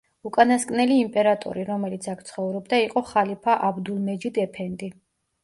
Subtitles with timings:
[0.27, 4.93] უკანასკნელი იმპერატორი, რომელიც აქ ცხოვრობდა იყო ხალიფა აბდულმეჯიდ ეფენდი.